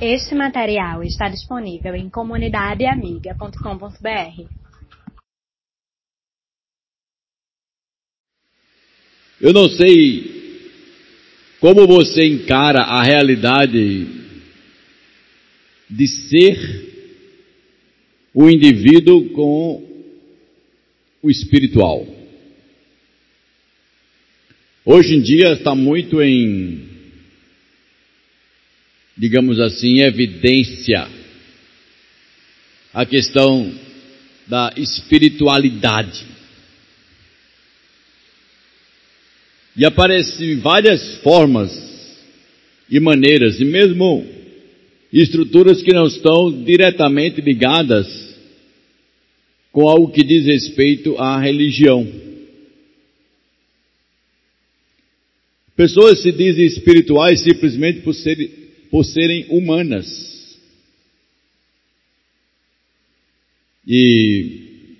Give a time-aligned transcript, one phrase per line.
[0.00, 4.44] Este material está disponível em comunidadeamiga.com.br.
[9.40, 10.36] Eu não sei
[11.60, 14.06] como você encara a realidade
[15.88, 16.58] de ser
[18.34, 19.82] o indivíduo com
[21.22, 22.06] o espiritual.
[24.84, 26.85] Hoje em dia está muito em,
[29.16, 31.08] digamos assim, evidência
[32.92, 33.72] a questão
[34.46, 36.24] da espiritualidade.
[39.76, 41.70] E aparecem várias formas
[42.88, 44.26] e maneiras, e mesmo
[45.12, 48.06] estruturas que não estão diretamente ligadas
[49.72, 52.06] com algo que diz respeito à religião.
[55.76, 60.58] Pessoas se dizem espirituais simplesmente por, ser, por serem humanas.
[63.86, 64.96] E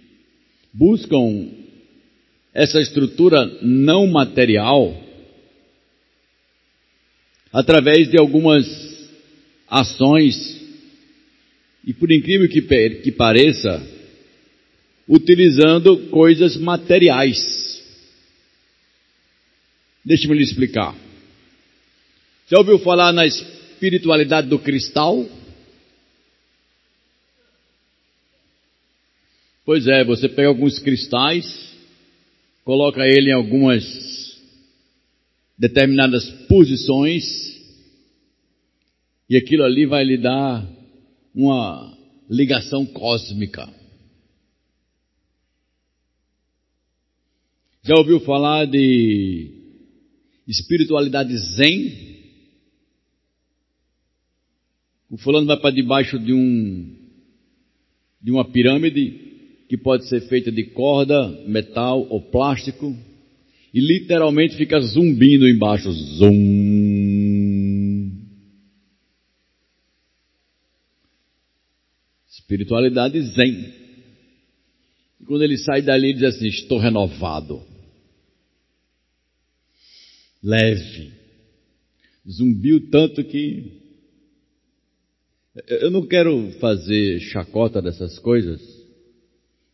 [0.73, 1.51] buscam
[2.55, 5.03] essa estrutura não material
[7.53, 8.67] através de algumas
[9.69, 10.61] ações,
[11.85, 12.61] e por incrível que,
[13.03, 13.83] que pareça,
[15.09, 17.83] utilizando coisas materiais.
[20.05, 20.95] Deixe-me lhe explicar.
[22.49, 23.27] Já ouviu falar na
[23.77, 25.29] espiritualidade do cristal?
[29.67, 31.45] Pois é, você pega alguns cristais,
[32.65, 33.85] coloca ele em algumas
[35.59, 37.25] determinadas posições,
[39.29, 40.67] e aquilo ali vai lhe dar
[41.35, 41.99] uma
[42.31, 43.69] ligação cósmica.
[47.83, 49.51] Já ouviu falar de
[50.49, 52.16] espiritualidade zen.
[55.11, 56.95] O fulano vai para debaixo de um
[58.21, 62.97] de uma pirâmide que pode ser feita de corda, metal ou plástico
[63.73, 66.37] e literalmente fica zumbindo embaixo, zum.
[72.29, 73.73] Espiritualidade zen.
[75.21, 77.77] E quando ele sai dali, ele diz assim: Estou renovado
[80.47, 81.13] leve.
[82.29, 83.86] Zumbiu tanto que.
[85.67, 88.61] Eu não quero fazer chacota dessas coisas,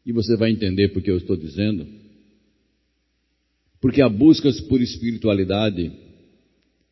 [0.06, 1.87] e você vai entender porque eu estou dizendo.
[3.81, 5.93] Porque a busca por espiritualidade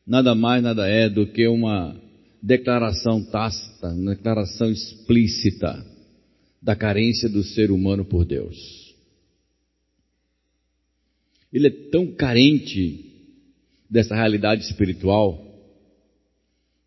[0.06, 1.96] nada mais, nada é do que uma
[2.42, 5.86] declaração tácita, uma declaração explícita
[6.60, 8.56] da carência do ser humano por Deus.
[11.52, 13.06] Ele é tão carente
[13.88, 15.49] dessa realidade espiritual,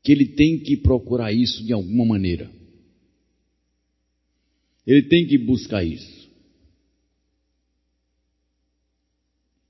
[0.03, 2.51] que ele tem que procurar isso de alguma maneira.
[4.85, 6.29] Ele tem que buscar isso.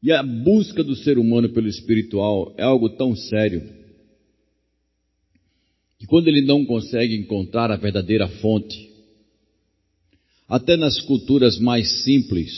[0.01, 3.61] E a busca do ser humano pelo espiritual é algo tão sério
[5.99, 8.91] que quando ele não consegue encontrar a verdadeira fonte,
[10.49, 12.51] até nas culturas mais simples,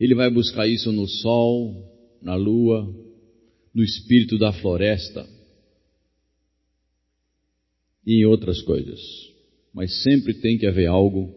[0.00, 1.84] ele vai buscar isso no sol,
[2.22, 2.88] na lua,
[3.74, 5.37] no espírito da floresta
[8.08, 8.98] e em outras coisas.
[9.74, 11.30] Mas sempre tem que haver algo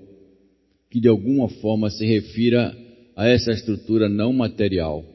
[0.90, 2.74] que de alguma forma se refira
[3.14, 5.06] a essa estrutura não material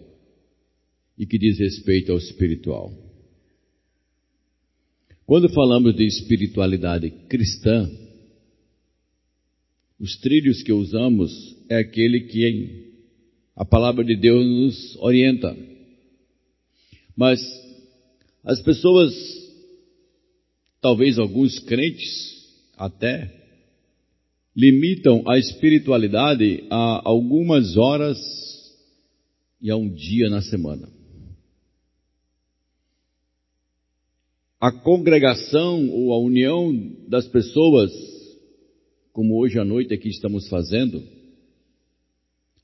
[1.16, 2.92] e que diz respeito ao espiritual.
[5.24, 7.90] Quando falamos de espiritualidade cristã,
[9.98, 12.92] os trilhos que usamos é aquele que
[13.56, 15.56] a palavra de Deus nos orienta.
[17.16, 17.40] Mas
[18.44, 19.12] as pessoas,
[20.80, 22.36] talvez alguns crentes
[22.76, 23.32] até,
[24.54, 28.18] limitam a espiritualidade a algumas horas
[29.60, 30.88] e a um dia na semana.
[34.58, 36.74] A congregação ou a união
[37.08, 37.92] das pessoas,
[39.12, 41.02] como hoje à noite aqui estamos fazendo,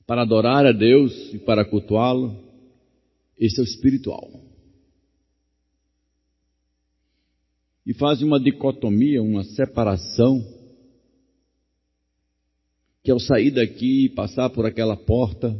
[0.05, 2.35] para adorar a Deus e para cultuá-lo,
[3.37, 4.52] esse é o espiritual.
[7.85, 10.41] E faz uma dicotomia, uma separação,
[13.03, 15.53] que ao sair daqui e passar por aquela porta,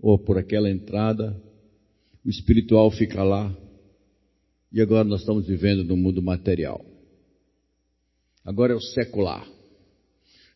[0.00, 1.40] ou por aquela entrada,
[2.24, 3.54] o espiritual fica lá,
[4.72, 6.84] e agora nós estamos vivendo no mundo material.
[8.44, 9.46] Agora é o secular.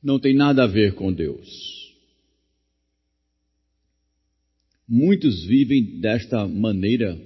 [0.03, 1.49] Não tem nada a ver com Deus.
[4.89, 7.19] Muitos vivem desta maneira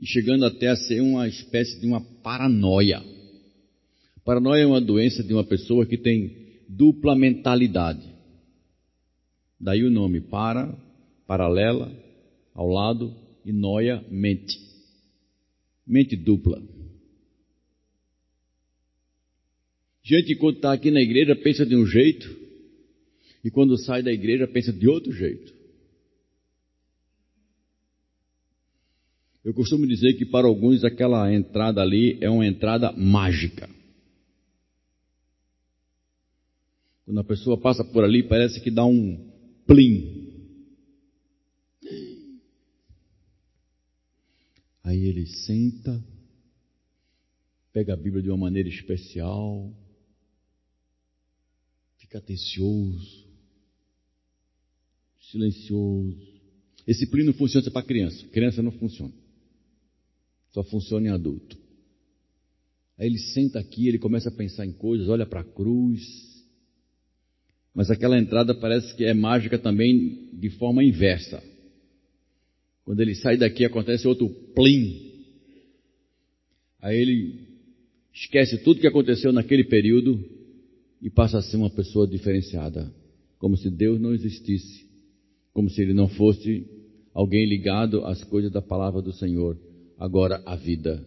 [0.00, 3.02] e chegando até a ser uma espécie de uma paranoia.
[4.24, 8.06] Paranoia é uma doença de uma pessoa que tem dupla mentalidade.
[9.58, 10.72] Daí o nome para,
[11.26, 11.92] paralela,
[12.54, 13.14] ao lado
[13.44, 14.58] e noia, mente.
[15.86, 16.62] Mente dupla.
[20.02, 22.34] Gente, quando está aqui na igreja, pensa de um jeito,
[23.44, 25.57] e quando sai da igreja, pensa de outro jeito.
[29.48, 33.66] Eu costumo dizer que para alguns aquela entrada ali é uma entrada mágica.
[37.06, 39.16] Quando a pessoa passa por ali, parece que dá um
[39.66, 40.52] plim.
[44.84, 45.98] Aí ele senta,
[47.72, 49.74] pega a Bíblia de uma maneira especial,
[51.96, 53.26] fica atencioso,
[55.22, 56.38] silencioso.
[56.86, 59.17] Esse plim não funciona para criança, criança não funciona.
[60.52, 61.56] Só funciona em adulto.
[62.98, 66.02] Aí ele senta aqui, ele começa a pensar em coisas, olha para a cruz.
[67.74, 71.42] Mas aquela entrada parece que é mágica também de forma inversa.
[72.84, 75.08] Quando ele sai daqui acontece outro plim.
[76.80, 77.48] Aí ele
[78.12, 80.18] esquece tudo que aconteceu naquele período
[81.00, 82.92] e passa a ser uma pessoa diferenciada,
[83.38, 84.86] como se Deus não existisse,
[85.52, 86.66] como se ele não fosse
[87.14, 89.56] alguém ligado às coisas da palavra do Senhor.
[89.98, 91.04] Agora a vida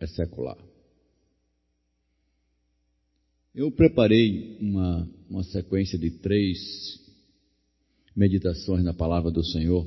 [0.00, 0.56] é secular.
[3.54, 6.58] Eu preparei uma, uma sequência de três
[8.16, 9.86] meditações na palavra do Senhor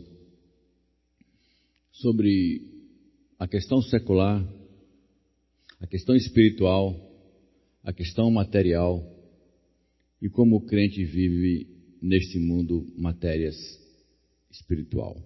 [1.91, 2.61] sobre
[3.39, 4.47] a questão secular,
[5.79, 6.95] a questão espiritual,
[7.83, 9.03] a questão material
[10.21, 11.67] e como o crente vive
[11.99, 13.55] neste mundo matérias
[14.51, 15.17] espiritual.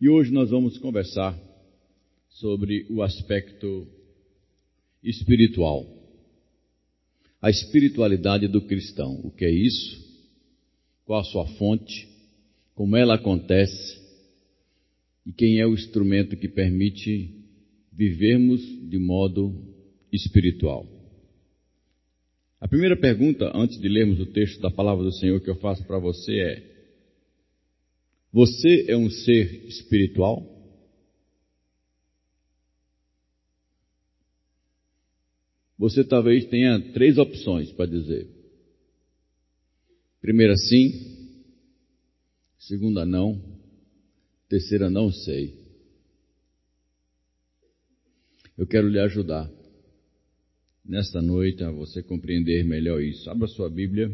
[0.00, 1.51] E hoje nós vamos conversar
[2.34, 3.86] sobre o aspecto
[5.02, 5.86] espiritual.
[7.40, 9.20] A espiritualidade do cristão.
[9.24, 10.00] O que é isso?
[11.04, 12.08] Qual a sua fonte?
[12.74, 14.00] Como ela acontece?
[15.26, 17.34] E quem é o instrumento que permite
[17.92, 19.54] vivermos de modo
[20.12, 20.86] espiritual?
[22.60, 25.84] A primeira pergunta, antes de lermos o texto da palavra do Senhor que eu faço
[25.84, 26.62] para você é:
[28.32, 30.51] Você é um ser espiritual?
[35.82, 38.28] Você talvez tenha três opções para dizer.
[40.20, 40.92] Primeira, sim.
[42.56, 43.42] Segunda, não.
[44.48, 45.58] Terceira, não sei.
[48.56, 49.50] Eu quero lhe ajudar
[50.84, 53.28] nesta noite a você compreender melhor isso.
[53.28, 54.08] Abra sua Bíblia.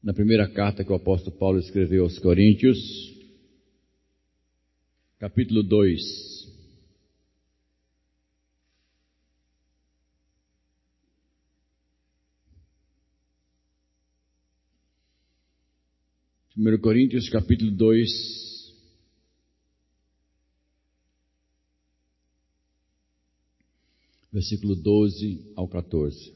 [0.00, 2.78] Na primeira carta que o apóstolo Paulo escreveu aos Coríntios,
[5.18, 6.39] capítulo 2.
[16.60, 18.10] 1 Coríntios capítulo 2.
[24.30, 26.34] Versículo 12 ao 14.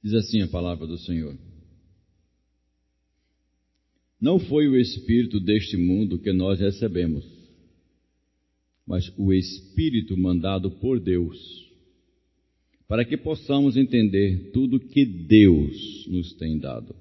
[0.00, 1.36] Diz assim a palavra do Senhor.
[4.20, 7.24] Não foi o espírito deste mundo que nós recebemos,
[8.86, 11.67] mas o espírito mandado por Deus
[12.88, 16.96] para que possamos entender tudo que Deus nos tem dado.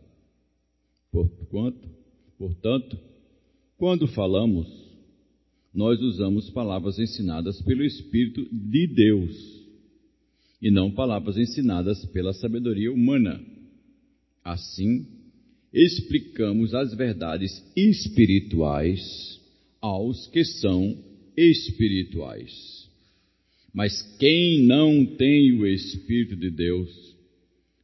[2.37, 2.99] Portanto,
[3.77, 4.67] quando falamos,
[5.73, 9.57] nós usamos palavras ensinadas pelo Espírito de Deus
[10.61, 13.39] e não palavras ensinadas pela sabedoria humana.
[14.43, 15.07] Assim,
[15.71, 19.39] explicamos as verdades espirituais
[19.79, 20.97] aos que são
[21.37, 22.76] espirituais.
[23.77, 27.15] Mas quem não tem o Espírito de Deus,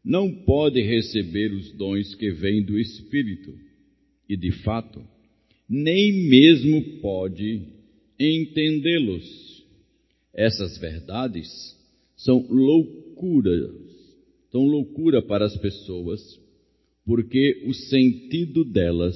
[0.03, 3.53] não pode receber os dons que vêm do Espírito,
[4.27, 4.99] e de fato,
[5.69, 7.67] nem mesmo pode
[8.19, 9.63] entendê-los.
[10.33, 11.47] Essas verdades
[12.17, 13.69] são loucuras,
[14.51, 16.41] são loucura para as pessoas,
[17.05, 19.15] porque o sentido delas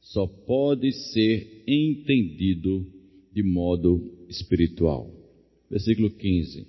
[0.00, 2.90] só pode ser entendido
[3.30, 5.21] de modo espiritual
[5.72, 6.66] versículo 15.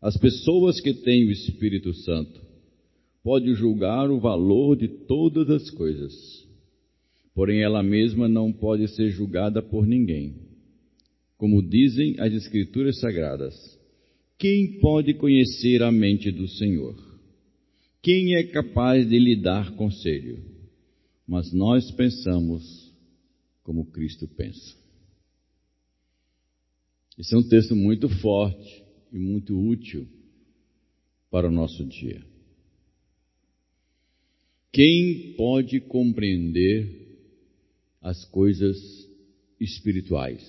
[0.00, 2.40] As pessoas que têm o Espírito Santo
[3.22, 6.14] podem julgar o valor de todas as coisas,
[7.34, 10.34] porém ela mesma não pode ser julgada por ninguém.
[11.36, 13.54] Como dizem as Escrituras Sagradas,
[14.38, 16.96] quem pode conhecer a mente do Senhor?
[18.00, 20.42] Quem é capaz de lhe dar conselho?
[21.28, 22.90] Mas nós pensamos
[23.62, 24.81] como Cristo pensa.
[27.18, 30.08] Esse é um texto muito forte e muito útil
[31.30, 32.24] para o nosso dia.
[34.72, 37.18] Quem pode compreender
[38.00, 38.76] as coisas
[39.60, 40.42] espirituais?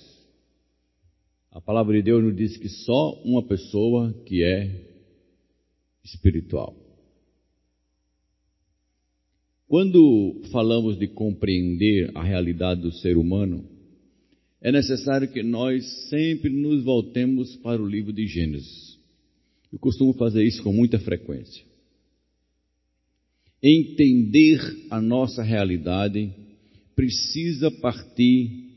[1.50, 4.94] A palavra de Deus nos diz que só uma pessoa que é
[6.02, 6.74] espiritual.
[9.68, 13.73] Quando falamos de compreender a realidade do ser humano,
[14.64, 18.98] é necessário que nós sempre nos voltemos para o livro de Gênesis.
[19.70, 21.62] Eu costumo fazer isso com muita frequência.
[23.62, 26.32] Entender a nossa realidade
[26.96, 28.70] precisa partir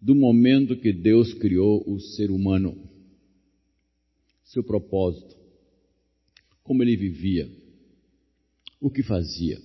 [0.00, 2.78] do momento que Deus criou o ser humano,
[4.44, 5.34] seu propósito,
[6.62, 7.50] como ele vivia,
[8.80, 9.60] o que fazia.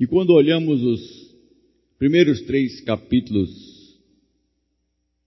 [0.00, 1.27] E quando olhamos os
[1.98, 3.50] primeiros três capítulos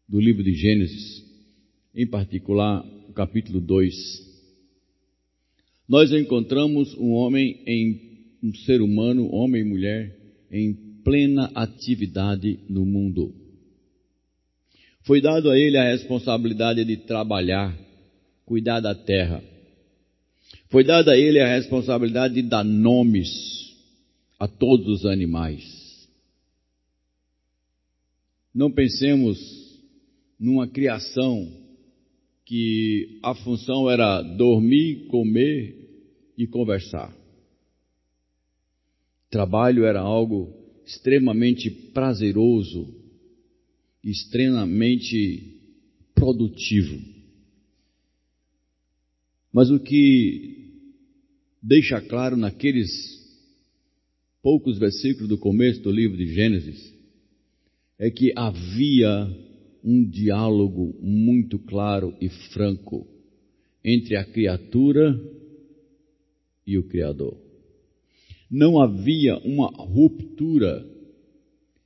[0.08, 1.22] do livro de Gênesis,
[1.94, 3.94] em particular o capítulo 2,
[5.86, 10.18] nós encontramos um homem em um ser humano, homem e mulher,
[10.50, 10.74] em
[11.04, 13.36] plena atividade no mundo.
[15.02, 17.78] Foi dado a ele a responsabilidade de trabalhar,
[18.46, 19.44] cuidar da terra.
[20.70, 23.28] Foi dada a ele a responsabilidade de dar nomes
[24.40, 25.81] a todos os animais.
[28.54, 29.38] Não pensemos
[30.40, 31.50] numa criação
[32.46, 35.76] que a função era dormir, comer
[36.38, 37.16] e conversar.
[39.30, 40.54] Trabalho era algo
[40.86, 42.94] extremamente prazeroso,
[44.04, 45.62] extremamente
[46.14, 47.00] produtivo.
[49.54, 50.72] Mas o que
[51.62, 52.90] deixa claro naqueles
[54.42, 56.91] poucos versículos do começo do livro de Gênesis,
[58.02, 59.30] é que havia
[59.84, 63.08] um diálogo muito claro e franco
[63.86, 65.16] entre a criatura
[66.66, 67.38] e o Criador.
[68.50, 70.84] Não havia uma ruptura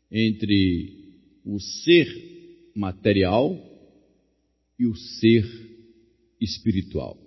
[0.09, 2.07] entre o ser
[2.73, 3.53] material
[4.79, 5.45] e o ser
[6.39, 7.19] espiritual.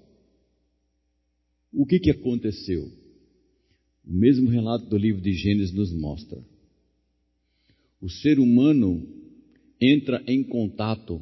[1.70, 2.90] O que, que aconteceu?
[4.02, 6.42] O mesmo relato do livro de Gênesis nos mostra.
[8.00, 9.06] O ser humano
[9.80, 11.20] entra em contato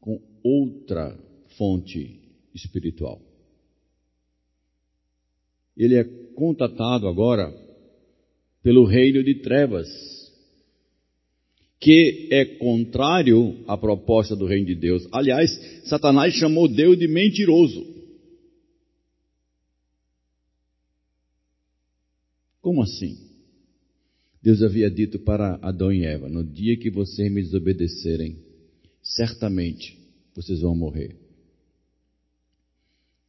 [0.00, 1.18] com outra
[1.56, 2.20] fonte
[2.54, 3.20] espiritual.
[5.76, 7.50] Ele é contatado agora
[8.62, 9.88] pelo reino de trevas,
[11.78, 15.08] que é contrário à proposta do reino de Deus.
[15.12, 15.50] Aliás,
[15.84, 17.86] Satanás chamou Deus de mentiroso.
[22.60, 23.29] Como assim?
[24.42, 28.38] Deus havia dito para Adão e Eva: No dia que vocês me desobedecerem,
[29.02, 29.98] certamente
[30.34, 31.16] vocês vão morrer.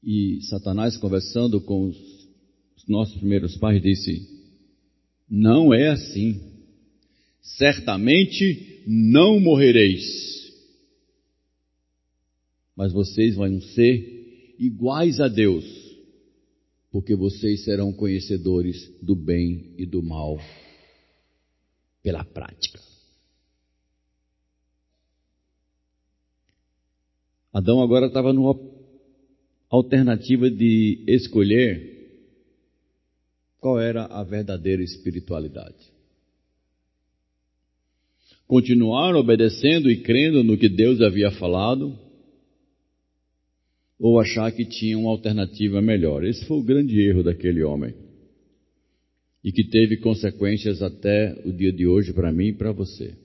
[0.03, 4.25] E Satanás, conversando com os nossos primeiros pais, disse:
[5.29, 6.49] Não é assim.
[7.41, 10.53] Certamente não morrereis,
[12.75, 15.65] mas vocês vão ser iguais a Deus,
[16.91, 20.39] porque vocês serão conhecedores do bem e do mal
[22.03, 22.79] pela prática.
[27.53, 28.57] Adão agora estava numa
[29.69, 31.91] alternativa de escolher
[33.59, 35.91] qual era a verdadeira espiritualidade.
[38.47, 41.97] Continuar obedecendo e crendo no que Deus havia falado,
[43.99, 46.25] ou achar que tinha uma alternativa melhor.
[46.25, 47.93] Esse foi o grande erro daquele homem.
[49.43, 53.17] E que teve consequências até o dia de hoje para mim e para você.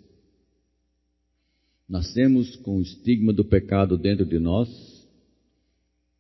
[1.89, 4.69] Nascemos com o estigma do pecado dentro de nós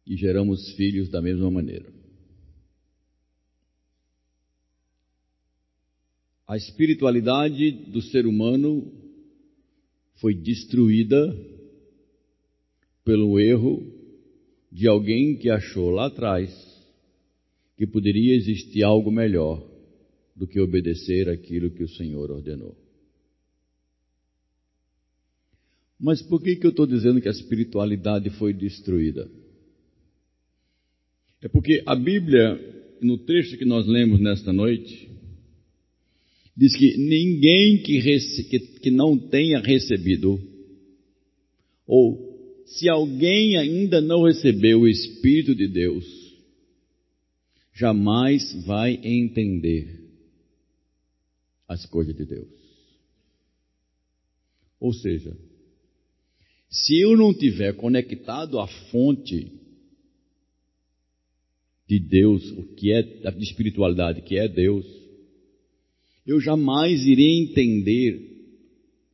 [0.06, 1.92] e geramos filhos da mesma maneira.
[6.46, 8.92] A espiritualidade do ser humano
[10.16, 11.36] foi destruída
[13.04, 13.82] pelo erro
[14.70, 16.50] de alguém que achou lá atrás
[17.76, 19.75] que poderia existir algo melhor
[20.36, 22.76] do que obedecer aquilo que o Senhor ordenou.
[25.98, 29.30] Mas por que, que eu estou dizendo que a espiritualidade foi destruída?
[31.40, 32.60] É porque a Bíblia,
[33.00, 35.08] no texto que nós lemos nesta noite,
[36.54, 40.38] diz que ninguém que, que, que não tenha recebido,
[41.86, 46.04] ou se alguém ainda não recebeu o Espírito de Deus,
[47.72, 50.05] jamais vai entender
[51.68, 52.48] as coisas de Deus.
[54.78, 55.36] Ou seja,
[56.68, 59.52] se eu não tiver conectado à fonte
[61.88, 64.84] de Deus, o que é de espiritualidade, que é Deus,
[66.26, 68.36] eu jamais irei entender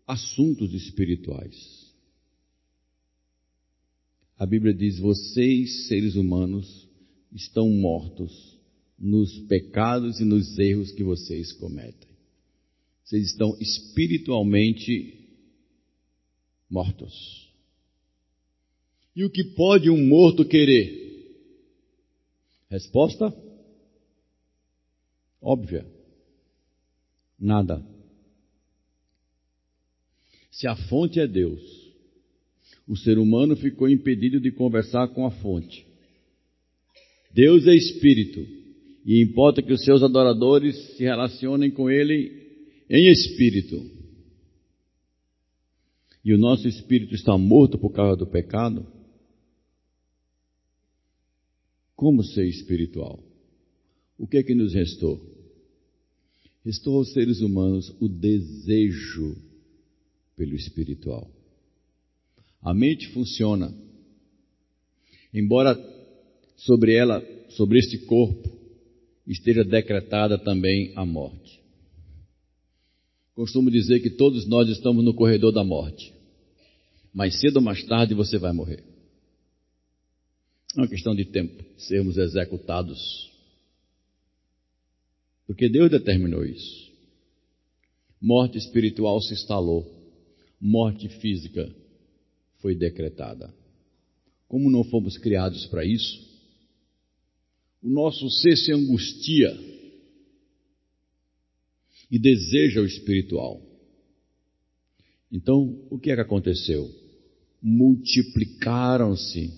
[0.07, 1.83] assuntos espirituais.
[4.39, 6.89] A Bíblia diz: vocês, seres humanos,
[7.31, 8.59] estão mortos
[8.99, 12.12] nos pecados e nos erros que vocês cometem.
[13.13, 15.29] Vocês estão espiritualmente
[16.71, 17.47] mortos.
[19.15, 21.31] E o que pode um morto querer?
[22.71, 23.31] Resposta?
[25.43, 25.85] Óbvia.
[27.39, 27.85] Nada.
[30.51, 31.61] Se a fonte é Deus,
[32.89, 35.87] o ser humano ficou impedido de conversar com a fonte.
[37.31, 38.41] Deus é espírito
[39.05, 42.42] e importa que os seus adoradores se relacionem com ele
[42.93, 43.91] em espírito.
[46.23, 48.87] E o nosso espírito está morto por causa do pecado.
[51.97, 53.19] Como ser espiritual?
[54.19, 55.19] O que é que nos restou?
[56.63, 59.37] Restou aos seres humanos o desejo
[60.37, 61.29] pelo espiritual.
[62.61, 63.75] A mente funciona,
[65.33, 65.75] embora
[66.57, 68.49] sobre ela, sobre este corpo,
[69.27, 71.62] esteja decretada também a morte.
[73.35, 76.13] Costumo dizer que todos nós estamos no corredor da morte.
[77.15, 78.85] Mais cedo ou mais tarde você vai morrer.
[80.77, 83.31] É uma questão de tempo sermos executados.
[85.47, 86.91] Porque Deus determinou isso.
[88.21, 89.87] Morte espiritual se instalou.
[90.61, 91.75] Morte física
[92.61, 93.53] foi decretada.
[94.47, 96.21] Como não fomos criados para isso,
[97.83, 99.72] o nosso ser se angustia
[102.13, 103.59] e deseja o espiritual.
[105.33, 106.87] Então, o que é que aconteceu?
[107.63, 109.51] Multiplicaram-se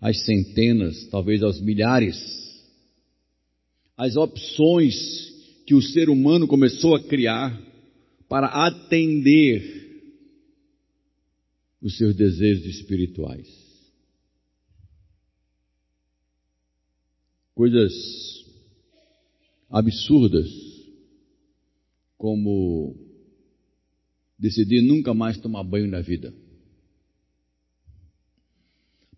[0.00, 2.16] às centenas, talvez aos milhares,
[3.98, 4.96] as opções
[5.66, 7.60] que o ser humano começou a criar
[8.30, 9.82] para atender
[11.82, 13.46] os seus desejos espirituais.
[17.54, 17.92] Coisas
[19.68, 20.71] absurdas,
[22.22, 22.94] como
[24.38, 26.32] decidir nunca mais tomar banho na vida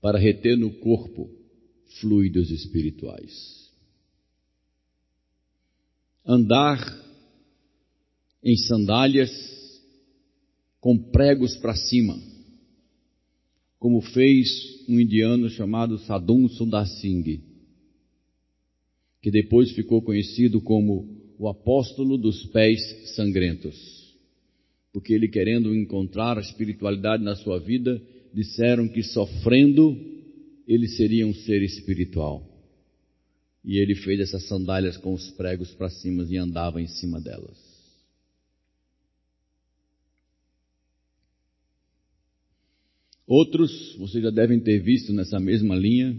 [0.00, 1.30] para reter no corpo
[2.00, 3.70] fluidos espirituais.
[6.24, 6.78] Andar
[8.42, 9.30] em sandálias
[10.80, 12.18] com pregos para cima,
[13.78, 14.48] como fez
[14.88, 17.42] um indiano chamado Sadhum Sundar Singh,
[19.20, 22.80] que depois ficou conhecido como o apóstolo dos pés
[23.14, 23.76] sangrentos,
[24.92, 28.00] porque ele querendo encontrar a espiritualidade na sua vida,
[28.32, 29.96] disseram que sofrendo
[30.66, 32.50] ele seria um ser espiritual.
[33.64, 37.74] E ele fez essas sandálias com os pregos para cima e andava em cima delas.
[43.26, 46.14] Outros, vocês já devem ter visto nessa mesma linha,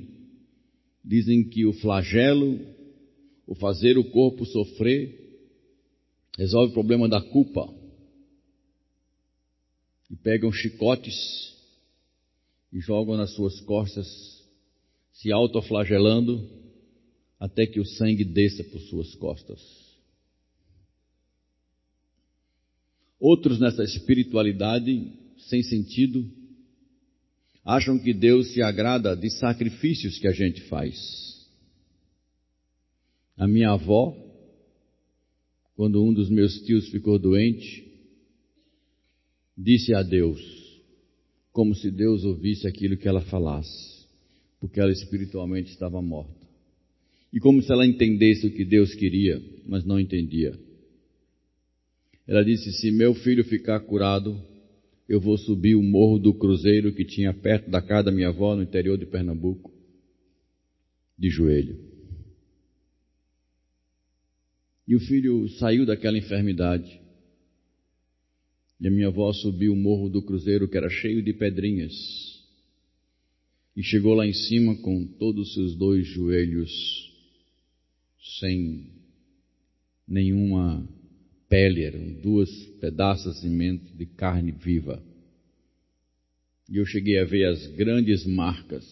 [1.03, 2.59] dizem que o flagelo,
[3.47, 5.39] o fazer o corpo sofrer,
[6.37, 7.73] resolve o problema da culpa.
[10.09, 11.15] E pegam chicotes
[12.71, 14.07] e jogam nas suas costas,
[15.13, 16.47] se autoflagelando,
[17.39, 19.61] até que o sangue desça por suas costas.
[23.19, 26.29] Outros nessa espiritualidade sem sentido,
[27.63, 30.95] acham que Deus se agrada de sacrifícios que a gente faz.
[33.37, 34.15] A minha avó,
[35.75, 37.85] quando um dos meus tios ficou doente,
[39.57, 40.65] disse a Deus:
[41.55, 44.05] como se Deus ouvisse aquilo que ela falasse,
[44.59, 46.45] porque ela espiritualmente estava morta.
[47.31, 50.53] E como se ela entendesse o que Deus queria, mas não entendia.
[52.27, 54.37] Ela disse: Se meu filho ficar curado,
[55.07, 58.53] eu vou subir o morro do Cruzeiro que tinha perto da casa da minha avó,
[58.53, 59.71] no interior de Pernambuco,
[61.17, 61.94] de joelho.
[64.87, 66.99] E o filho saiu daquela enfermidade.
[68.79, 71.93] E a minha avó subiu o morro do cruzeiro que era cheio de pedrinhas.
[73.75, 76.71] E chegou lá em cima com todos os seus dois joelhos
[78.39, 78.91] sem
[80.07, 80.87] nenhuma
[81.49, 85.01] pele, eram duas pedaços de carne viva.
[86.69, 88.85] E eu cheguei a ver as grandes marcas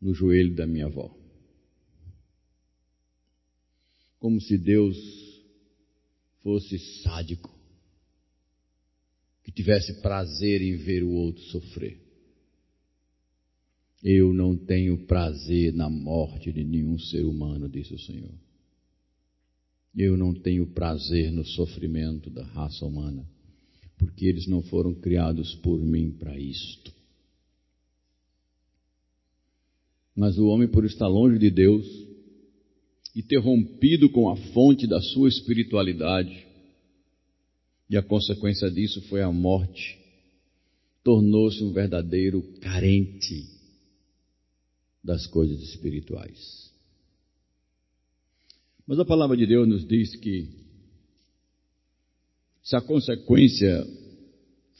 [0.00, 1.21] no joelho da minha avó.
[4.22, 4.96] Como se Deus
[6.44, 7.52] fosse sádico,
[9.42, 12.00] que tivesse prazer em ver o outro sofrer.
[14.00, 18.32] Eu não tenho prazer na morte de nenhum ser humano, disse o Senhor.
[19.92, 23.28] Eu não tenho prazer no sofrimento da raça humana,
[23.98, 26.94] porque eles não foram criados por mim para isto.
[30.14, 32.11] Mas o homem, por estar longe de Deus
[33.14, 36.46] e ter rompido com a fonte da sua espiritualidade,
[37.88, 39.98] e a consequência disso foi a morte,
[41.04, 43.46] tornou-se um verdadeiro carente
[45.04, 46.72] das coisas espirituais.
[48.86, 50.48] Mas a palavra de Deus nos diz que
[52.62, 53.86] se a consequência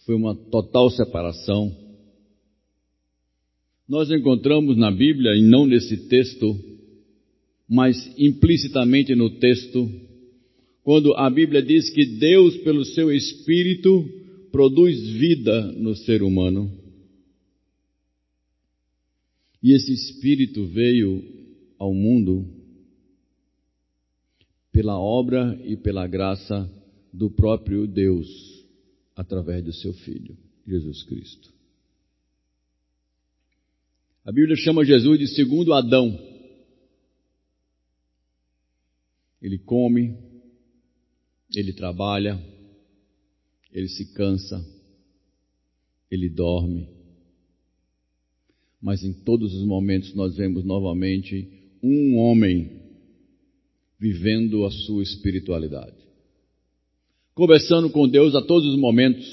[0.07, 1.77] foi uma total separação,
[3.89, 6.72] nós encontramos na Bíblia, e não nesse texto,
[7.69, 9.91] mas implicitamente no texto,
[10.83, 14.09] quando a Bíblia diz que Deus, pelo seu Espírito,
[14.51, 16.71] produz vida no ser humano.
[19.63, 21.23] E esse Espírito veio
[21.79, 22.47] ao mundo
[24.73, 26.69] pela obra e pela graça
[27.13, 28.27] do próprio Deus,
[29.15, 31.53] através do seu Filho, Jesus Cristo.
[34.25, 36.32] A Bíblia chama Jesus de segundo Adão.
[39.43, 40.17] Ele come,
[41.53, 42.41] ele trabalha,
[43.73, 44.65] ele se cansa,
[46.09, 46.89] ele dorme.
[48.81, 51.49] Mas em todos os momentos nós vemos novamente
[51.83, 52.81] um homem
[53.99, 55.97] vivendo a sua espiritualidade.
[57.35, 59.27] Conversando com Deus a todos os momentos.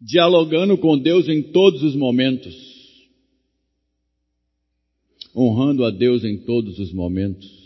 [0.00, 2.54] Dialogando com Deus em todos os momentos.
[5.34, 7.59] Honrando a Deus em todos os momentos.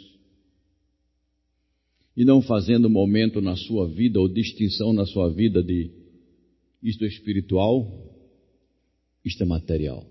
[2.16, 5.90] E não fazendo momento na sua vida ou distinção na sua vida de
[6.83, 7.90] isto é espiritual,
[9.24, 10.07] isto é material.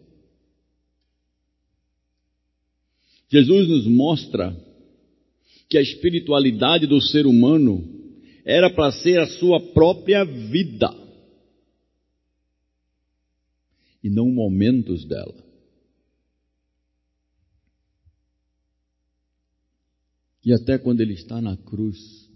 [3.29, 4.55] Jesus nos mostra
[5.69, 7.83] que a espiritualidade do ser humano
[8.45, 11.03] era para ser a sua própria vida
[14.03, 15.52] e não momentos dela.
[20.45, 22.29] E até quando ele está na cruz,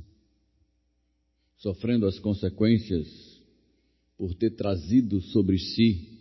[1.57, 3.07] sofrendo as consequências
[4.17, 6.17] por ter trazido sobre si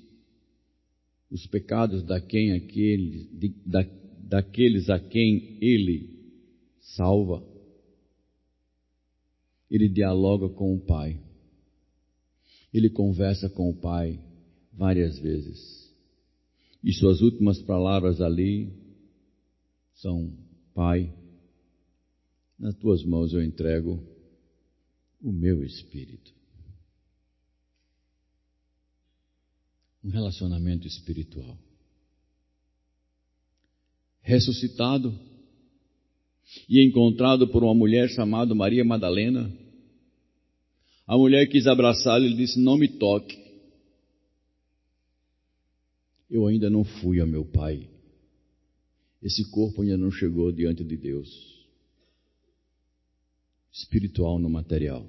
[1.31, 3.83] os pecados da aquele, de, da,
[4.18, 6.16] daqueles a quem ele
[6.81, 7.42] salva.
[9.70, 11.20] Ele dialoga com o Pai.
[12.72, 14.20] Ele conversa com o Pai
[14.72, 15.92] várias vezes.
[16.83, 18.72] E suas últimas palavras ali
[19.94, 20.33] são:
[20.75, 21.12] Pai,
[22.59, 24.03] nas tuas mãos eu entrego
[25.21, 26.35] o meu espírito.
[30.03, 31.59] Um relacionamento espiritual
[34.27, 35.16] ressuscitado
[36.69, 39.51] e encontrado por uma mulher chamada Maria Madalena.
[41.07, 43.38] A mulher quis abraçá-lo e disse: Não me toque.
[46.29, 47.88] Eu ainda não fui a meu pai.
[49.23, 51.56] Esse corpo ainda não chegou diante de Deus.
[53.77, 55.07] Espiritual no material.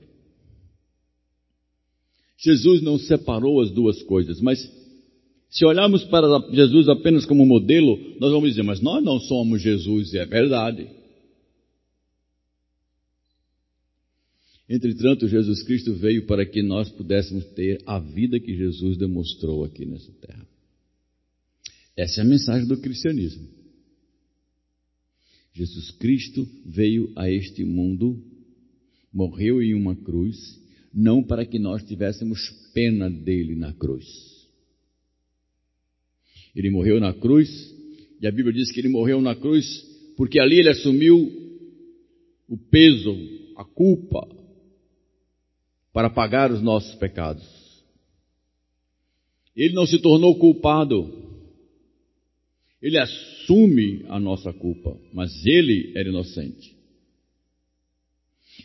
[2.37, 4.59] Jesus não separou as duas coisas, mas
[5.49, 10.13] se olharmos para Jesus apenas como modelo, nós vamos dizer, mas nós não somos Jesus,
[10.13, 10.87] e é verdade.
[14.69, 19.85] Entretanto, Jesus Cristo veio para que nós pudéssemos ter a vida que Jesus demonstrou aqui
[19.85, 20.45] nessa terra.
[21.95, 23.47] Essa é a mensagem do cristianismo.
[25.53, 28.21] Jesus Cristo veio a este mundo,
[29.17, 30.37] morreu em uma cruz,
[30.93, 32.39] não para que nós tivéssemos
[32.73, 34.37] pena dele na cruz
[36.57, 37.47] ele morreu na cruz,
[38.19, 39.85] e a Bíblia diz que ele morreu na cruz
[40.17, 41.31] porque ali ele assumiu
[42.49, 43.15] o peso,
[43.55, 44.27] a culpa,
[45.93, 47.45] para pagar os nossos pecados.
[49.55, 51.13] Ele não se tornou culpado,
[52.81, 56.75] ele assume a nossa culpa, mas ele era inocente.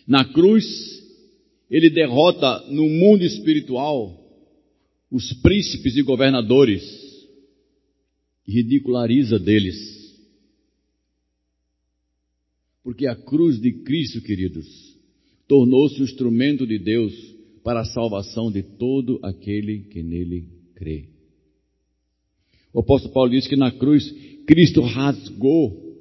[0.07, 0.65] Na cruz,
[1.71, 4.19] ele derrota no mundo espiritual
[5.11, 6.83] os príncipes e governadores
[8.47, 10.03] ridiculariza deles.
[12.83, 14.67] Porque a cruz de Cristo, queridos,
[15.47, 17.13] tornou-se o instrumento de Deus
[17.63, 21.09] para a salvação de todo aquele que nele crê.
[22.73, 24.11] O apóstolo Paulo diz que na cruz
[24.47, 25.92] Cristo rasgou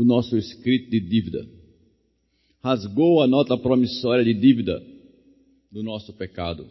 [0.00, 1.46] o nosso escrito de dívida,
[2.62, 4.82] rasgou a nota promissória de dívida
[5.70, 6.66] do nosso pecado.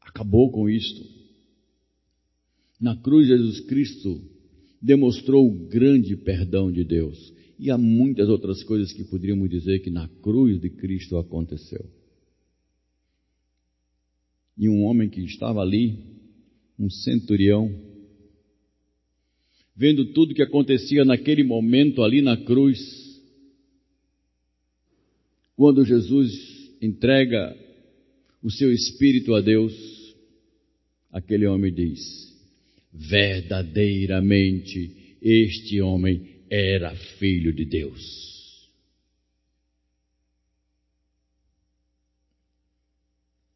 [0.00, 1.04] Acabou com isto.
[2.80, 4.22] Na cruz, Jesus Cristo
[4.80, 7.34] demonstrou o grande perdão de Deus.
[7.58, 11.84] E há muitas outras coisas que poderíamos dizer que na cruz de Cristo aconteceu.
[14.56, 15.98] E um homem que estava ali,
[16.78, 17.87] um centurião,
[19.78, 22.80] vendo tudo que acontecia naquele momento ali na cruz,
[25.54, 26.32] quando Jesus
[26.82, 27.56] entrega
[28.42, 29.72] o seu espírito a Deus,
[31.12, 32.00] aquele homem diz:
[32.92, 38.26] verdadeiramente este homem era filho de Deus.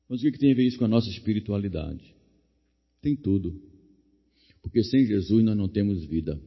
[0.08, 2.14] Mas o que tem a ver isso com a nossa espiritualidade?
[3.00, 3.71] Tem tudo.
[4.62, 6.38] Porque sem Jesus nós não temos vida.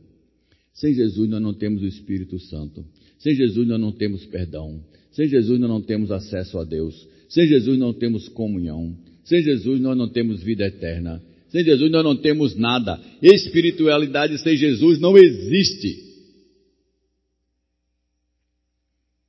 [0.73, 2.85] Sem Jesus nós não temos o Espírito Santo.
[3.19, 4.83] Sem Jesus nós não temos perdão.
[5.11, 7.07] Sem Jesus nós não temos acesso a Deus.
[7.29, 8.97] Sem Jesus não temos comunhão.
[9.23, 11.21] Sem Jesus nós não temos vida eterna.
[11.49, 13.01] Sem Jesus nós não temos nada.
[13.21, 16.03] Espiritualidade sem Jesus não existe.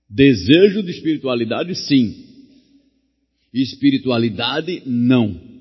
[0.09, 2.25] Desejo de espiritualidade, sim.
[3.53, 5.56] Espiritualidade, não.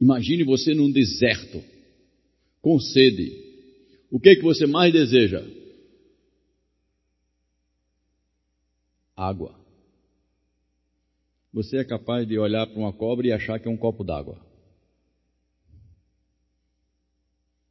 [0.00, 1.62] Imagine você num deserto,
[2.60, 3.32] com sede.
[4.10, 5.42] O que é que você mais deseja?
[9.16, 9.58] Água.
[11.52, 14.38] Você é capaz de olhar para uma cobra e achar que é um copo d'água.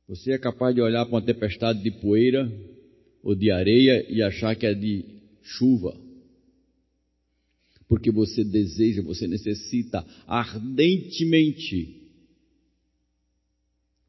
[0.07, 2.51] Você é capaz de olhar para uma tempestade de poeira
[3.23, 5.05] ou de areia e achar que é de
[5.41, 5.95] chuva.
[7.87, 12.04] Porque você deseja, você necessita ardentemente.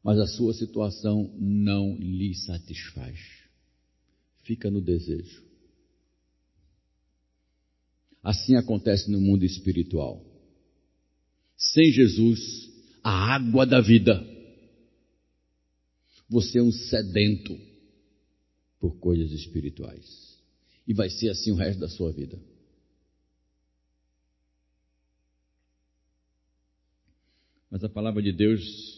[0.07, 3.19] Mas a sua situação não lhe satisfaz.
[4.43, 5.43] Fica no desejo.
[8.23, 10.23] Assim acontece no mundo espiritual.
[11.57, 12.39] Sem Jesus,
[13.03, 14.25] a água da vida,
[16.29, 17.59] você é um sedento
[18.79, 20.39] por coisas espirituais.
[20.87, 22.39] E vai ser assim o resto da sua vida.
[27.69, 28.96] Mas a palavra de Deus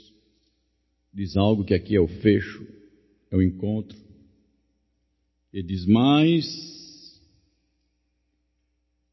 [1.20, 2.66] diz algo que aqui é o fecho,
[3.30, 3.98] é o encontro.
[5.52, 6.46] Ele diz: Mas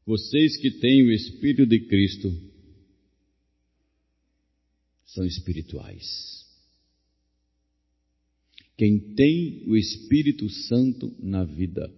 [0.05, 2.33] vocês que têm o Espírito de Cristo
[5.07, 6.47] são espirituais.
[8.77, 11.93] Quem tem o Espírito Santo na vida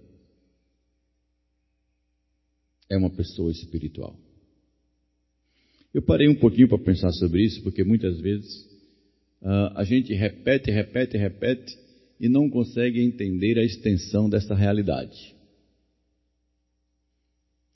[2.89, 4.19] é uma pessoa espiritual.
[5.93, 8.68] Eu parei um pouquinho para pensar sobre isso, porque muitas vezes
[9.41, 11.78] uh, a gente repete, repete, repete
[12.19, 15.36] e não consegue entender a extensão dessa realidade.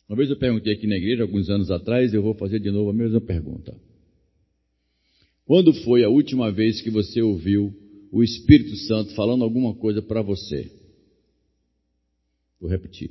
[0.07, 2.89] Uma vez eu perguntei aqui na igreja, alguns anos atrás, eu vou fazer de novo
[2.89, 3.75] a mesma pergunta.
[5.45, 7.73] Quando foi a última vez que você ouviu
[8.13, 10.71] o Espírito Santo falando alguma coisa para você.
[12.61, 13.09] Vou repetir.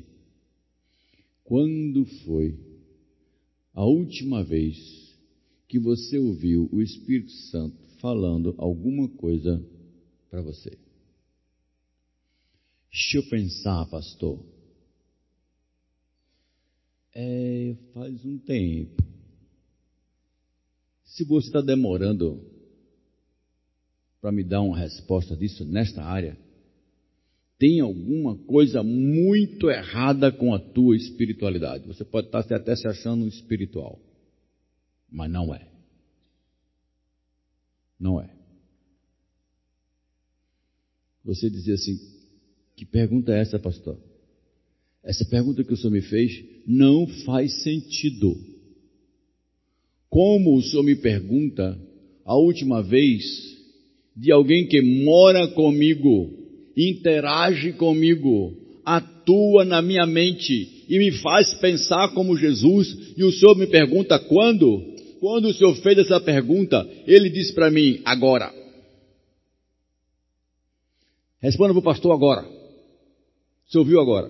[1.42, 2.56] Quando foi
[3.74, 4.78] a última vez
[5.66, 9.64] que você ouviu o Espírito Santo falando alguma coisa
[10.28, 10.76] para você?
[12.90, 14.44] Deixa eu pensar, pastor.
[17.14, 19.02] É, faz um tempo.
[21.04, 22.44] Se você está demorando
[24.20, 26.36] para me dar uma resposta disso nesta área,
[27.58, 31.86] tem alguma coisa muito errada com a tua espiritualidade.
[31.86, 34.00] Você pode estar até se achando espiritual,
[35.10, 35.71] mas não é.
[38.02, 38.28] Não é.
[41.24, 41.96] Você dizia assim:
[42.76, 43.96] que pergunta é essa, pastor?
[45.04, 48.36] Essa pergunta que o senhor me fez não faz sentido.
[50.10, 51.80] Como o senhor me pergunta
[52.24, 53.22] a última vez
[54.16, 56.28] de alguém que mora comigo,
[56.76, 63.14] interage comigo, atua na minha mente e me faz pensar como Jesus.
[63.16, 64.91] E o Senhor me pergunta quando?
[65.22, 68.52] Quando o Senhor fez essa pergunta, ele disse para mim: agora.
[71.38, 72.42] Responda para o pastor agora.
[73.64, 74.28] Você ouviu agora?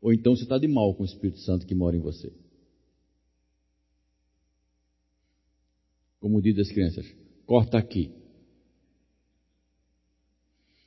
[0.00, 2.32] Ou então você está de mal com o Espírito Santo que mora em você.
[6.20, 7.06] Como diz as crianças,
[7.44, 8.10] corta aqui.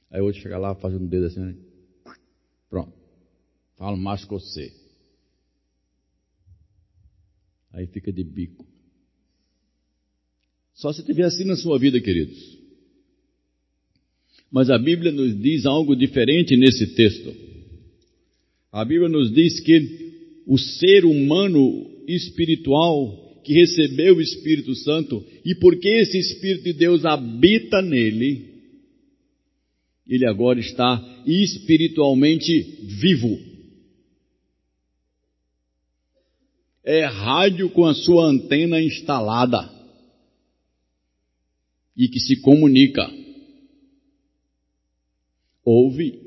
[0.10, 1.56] Aí o outro chega lá fazendo um dedo assim, né?
[2.68, 2.98] pronto.
[3.76, 4.87] Fala mais com você.
[7.74, 8.66] Aí fica de bico.
[10.74, 12.58] Só se tiver assim na sua vida, queridos.
[14.52, 17.34] Mas a Bíblia nos diz algo diferente nesse texto.
[18.72, 25.56] A Bíblia nos diz que o ser humano espiritual que recebeu o Espírito Santo e
[25.56, 28.46] porque esse Espírito de Deus habita nele,
[30.08, 32.54] ele agora está espiritualmente
[32.84, 33.57] vivo.
[36.90, 39.70] É rádio com a sua antena instalada
[41.98, 43.06] e que se comunica.
[45.66, 46.18] Ouve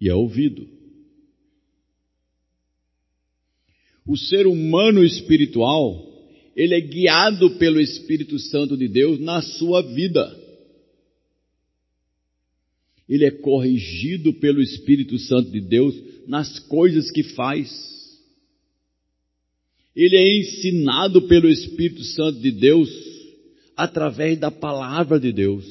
[0.00, 0.66] e é ouvido.
[4.06, 6.02] O ser humano espiritual,
[6.56, 10.34] ele é guiado pelo Espírito Santo de Deus na sua vida.
[13.06, 15.94] Ele é corrigido pelo Espírito Santo de Deus
[16.26, 17.95] nas coisas que faz.
[19.96, 22.90] Ele é ensinado pelo Espírito Santo de Deus
[23.74, 25.64] através da palavra de Deus.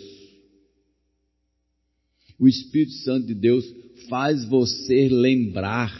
[2.39, 3.63] O Espírito Santo de Deus
[4.09, 5.93] faz você lembrar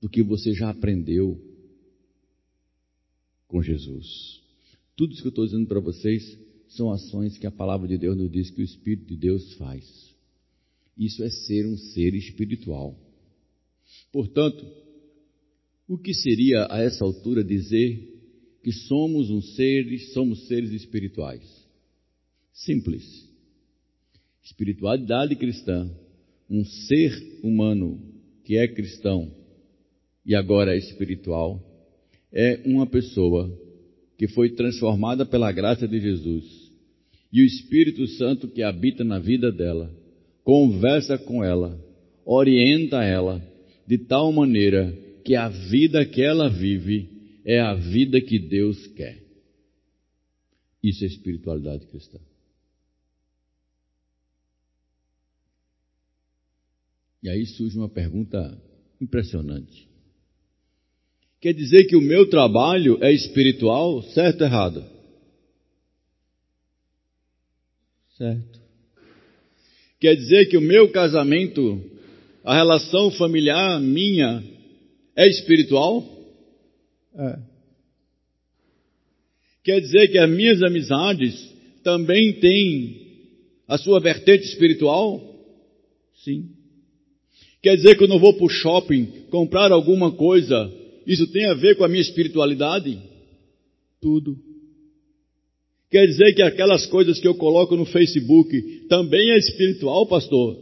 [0.00, 1.38] do que você já aprendeu
[3.46, 4.40] com Jesus.
[4.96, 8.16] Tudo isso que eu estou dizendo para vocês são ações que a palavra de Deus
[8.16, 10.12] nos diz que o Espírito de Deus faz.
[10.96, 12.98] Isso é ser um ser espiritual.
[14.10, 14.66] Portanto,
[15.88, 18.08] o que seria a essa altura dizer
[18.62, 21.42] que somos um seres, somos seres espirituais?
[22.52, 23.02] Simples.
[24.44, 25.90] Espiritualidade cristã,
[26.48, 28.00] um ser humano
[28.44, 29.32] que é cristão
[30.24, 31.60] e agora é espiritual,
[32.32, 33.50] é uma pessoa
[34.16, 36.72] que foi transformada pela graça de Jesus
[37.32, 39.90] e o Espírito Santo que habita na vida dela,
[40.44, 41.80] conversa com ela,
[42.24, 43.42] orienta ela,
[43.86, 47.08] de tal maneira que a vida que ela vive
[47.44, 49.22] é a vida que Deus quer.
[50.82, 52.18] Isso é espiritualidade cristã.
[57.22, 58.60] E aí surge uma pergunta
[59.00, 59.88] impressionante.
[61.40, 64.84] Quer dizer que o meu trabalho é espiritual, certo ou errado?
[68.16, 68.60] Certo.
[70.00, 71.80] Quer dizer que o meu casamento,
[72.44, 74.42] a relação familiar minha,
[75.16, 76.04] é espiritual?
[77.14, 77.38] É.
[79.64, 83.02] Quer dizer que as minhas amizades também têm
[83.68, 85.20] a sua vertente espiritual?
[86.24, 86.50] Sim.
[87.62, 90.72] Quer dizer que eu não vou para o shopping comprar alguma coisa,
[91.06, 93.00] isso tem a ver com a minha espiritualidade?
[94.00, 94.36] Tudo.
[95.90, 100.58] Quer dizer que aquelas coisas que eu coloco no Facebook também é espiritual, pastor?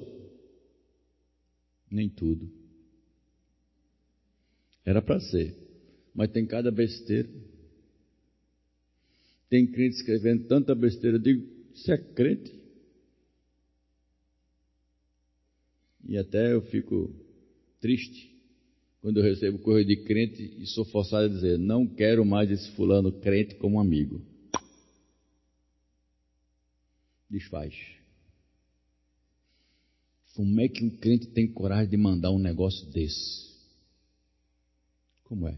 [1.91, 2.60] Nem tudo.
[4.85, 5.57] Era para ser,
[6.15, 7.29] mas tem cada besteira.
[9.49, 12.59] Tem crente escrevendo tanta besteira, eu digo, isso é crente?
[16.07, 17.15] E até eu fico
[17.81, 18.31] triste
[19.01, 22.71] quando eu recebo coisa de crente e sou forçado a dizer, não quero mais esse
[22.73, 24.21] fulano crente como amigo
[27.31, 27.75] desfaz.
[30.35, 33.50] Como é que um crente tem coragem de mandar um negócio desse?
[35.31, 35.57] Como é?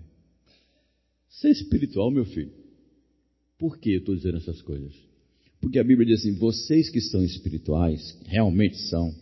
[1.31, 2.53] Ser espiritual, meu filho.
[3.59, 4.93] Por que eu estou dizendo essas coisas?
[5.63, 9.15] Porque a Bíblia diz assim: vocês que são espirituais, realmente são,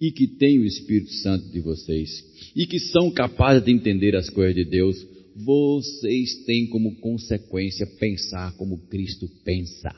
[0.00, 2.08] e que têm o Espírito Santo de vocês,
[2.54, 8.56] e que são capazes de entender as coisas de Deus, vocês têm como consequência pensar
[8.56, 9.92] como Cristo pensa.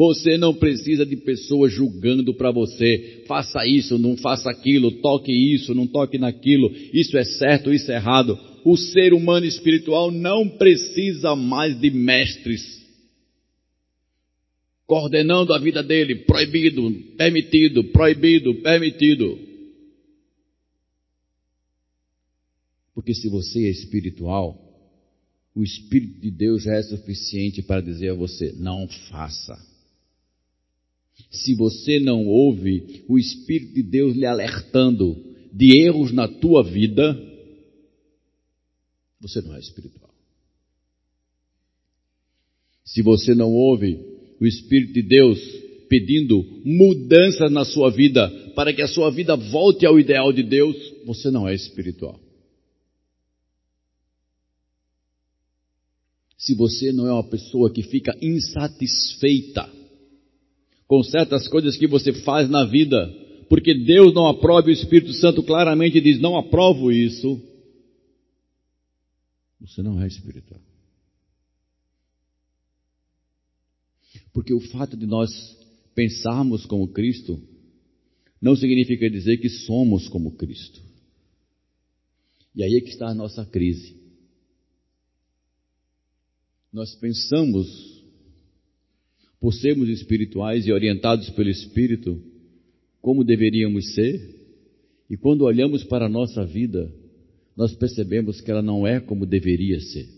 [0.00, 3.22] Você não precisa de pessoas julgando para você.
[3.26, 6.72] Faça isso, não faça aquilo, toque isso, não toque naquilo.
[6.90, 8.38] Isso é certo, isso é errado.
[8.64, 12.80] O ser humano espiritual não precisa mais de mestres
[14.86, 16.24] coordenando a vida dele.
[16.24, 19.38] Proibido, permitido, proibido, permitido.
[22.94, 24.58] Porque se você é espiritual,
[25.54, 29.69] o Espírito de Deus já é suficiente para dizer a você: não faça.
[31.30, 35.16] Se você não ouve o Espírito de Deus lhe alertando
[35.52, 37.16] de erros na tua vida,
[39.20, 40.12] você não é espiritual.
[42.84, 44.00] Se você não ouve
[44.40, 45.38] o Espírito de Deus
[45.88, 50.76] pedindo mudanças na sua vida para que a sua vida volte ao ideal de Deus,
[51.04, 52.18] você não é espiritual.
[56.36, 59.79] Se você não é uma pessoa que fica insatisfeita
[60.90, 63.08] com certas coisas que você faz na vida,
[63.48, 67.40] porque Deus não aprova e o Espírito Santo claramente diz: não aprovo isso.
[69.60, 70.60] Você não é espiritual.
[74.32, 75.30] Porque o fato de nós
[75.94, 77.40] pensarmos como Cristo
[78.42, 80.82] não significa dizer que somos como Cristo.
[82.52, 83.96] E aí é que está a nossa crise.
[86.72, 87.99] Nós pensamos,
[89.40, 92.22] por sermos espirituais e orientados pelo Espírito,
[93.00, 94.38] como deveríamos ser,
[95.08, 96.92] e quando olhamos para a nossa vida,
[97.56, 100.08] nós percebemos que ela não é como deveria ser.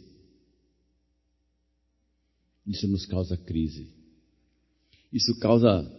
[2.66, 3.88] Isso nos causa crise.
[5.12, 5.90] Isso causa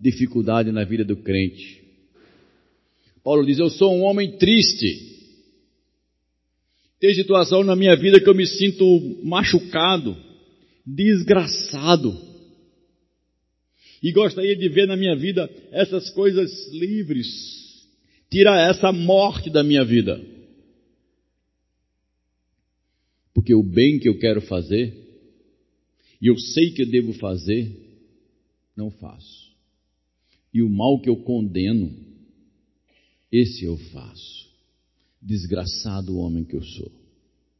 [0.00, 1.82] dificuldade na vida do crente.
[3.22, 5.16] Paulo diz: Eu sou um homem triste.
[7.00, 10.16] Tem situação na minha vida que eu me sinto machucado,
[10.84, 12.28] desgraçado.
[14.02, 17.26] E gostaria de ver na minha vida essas coisas livres.
[18.30, 20.20] Tira essa morte da minha vida.
[23.34, 24.94] Porque o bem que eu quero fazer,
[26.20, 27.72] e eu sei que eu devo fazer,
[28.76, 29.48] não faço.
[30.52, 31.94] E o mal que eu condeno,
[33.30, 34.48] esse eu faço.
[35.20, 36.92] Desgraçado homem que eu sou.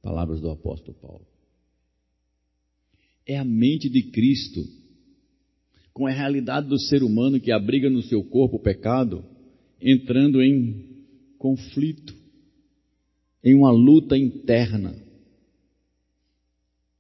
[0.03, 1.27] Palavras do apóstolo Paulo.
[3.27, 4.65] É a mente de Cristo,
[5.99, 9.25] com a realidade do ser humano que abriga no seu corpo o pecado,
[9.83, 10.87] entrando em
[11.37, 12.15] conflito,
[13.43, 14.95] em uma luta interna.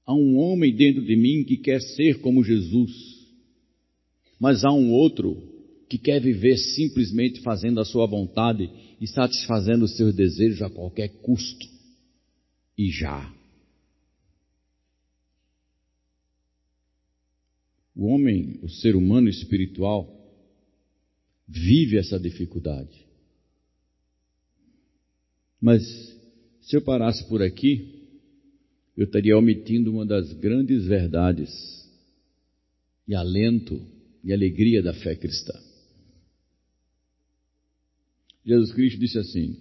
[0.04, 2.90] Há um homem dentro de mim que quer ser como Jesus,
[4.40, 5.40] mas há um outro
[5.88, 8.68] que quer viver simplesmente fazendo a sua vontade
[9.00, 11.64] e satisfazendo os seus desejos a qualquer custo.
[12.76, 13.37] E já.
[17.98, 20.08] O homem, o ser humano espiritual,
[21.48, 23.04] vive essa dificuldade.
[25.60, 25.82] Mas,
[26.62, 28.06] se eu parasse por aqui,
[28.96, 31.50] eu estaria omitindo uma das grandes verdades
[33.08, 33.84] e alento
[34.22, 35.58] e alegria da fé cristã.
[38.46, 39.56] Jesus Cristo disse assim: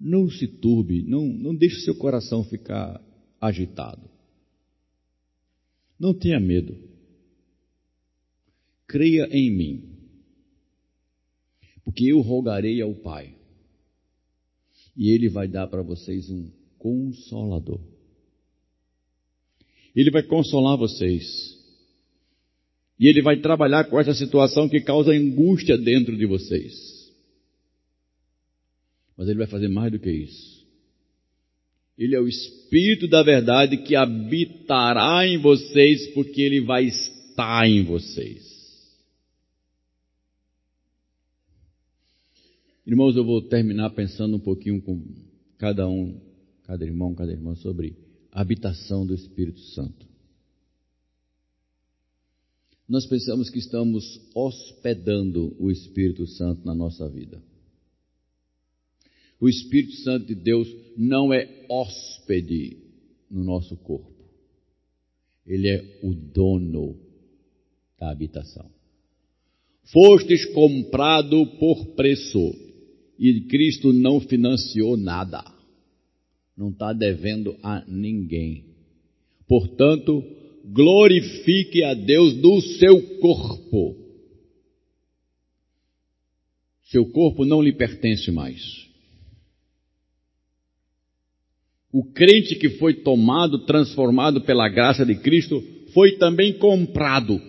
[0.00, 3.00] Não se turbe, não, não deixe seu coração ficar
[3.40, 4.10] agitado.
[6.00, 6.76] Não tenha medo.
[8.88, 9.84] Creia em mim,
[11.84, 13.36] porque eu rogarei ao Pai,
[14.96, 17.78] e Ele vai dar para vocês um consolador.
[19.94, 21.58] Ele vai consolar vocês.
[22.98, 27.10] E ele vai trabalhar com essa situação que causa angústia dentro de vocês.
[29.16, 30.59] Mas ele vai fazer mais do que isso.
[32.00, 37.84] Ele é o Espírito da verdade que habitará em vocês, porque ele vai estar em
[37.84, 38.48] vocês.
[42.84, 45.00] Irmãos, eu vou terminar pensando um pouquinho com
[45.58, 46.18] cada um,
[46.64, 47.94] cada irmão, cada irmã, sobre
[48.32, 50.10] a habitação do Espírito Santo
[52.90, 57.40] nós pensamos que estamos hospedando o Espírito Santo na nossa vida.
[59.40, 62.76] O Espírito Santo de Deus não é hóspede
[63.30, 64.10] no nosso corpo.
[65.46, 66.96] Ele é o dono
[67.98, 68.70] da habitação.
[69.84, 72.54] Fostes comprado por preço
[73.18, 75.42] e Cristo não financiou nada.
[76.56, 78.64] Não está devendo a ninguém.
[79.48, 80.22] Portanto,
[80.66, 83.96] glorifique a Deus do seu corpo.
[86.84, 88.89] Seu corpo não lhe pertence mais.
[91.92, 95.60] O crente que foi tomado, transformado pela graça de Cristo,
[95.92, 97.40] foi também comprado.